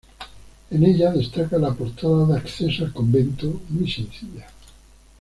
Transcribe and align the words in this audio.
En 0.71 0.83
ella 0.83 1.11
destaca 1.11 1.59
la 1.59 1.75
portada 1.75 2.25
de 2.25 2.35
acceso 2.37 2.85
al 2.85 2.91
convento, 2.91 3.61
muy 3.69 3.87
sencilla. 3.87 4.47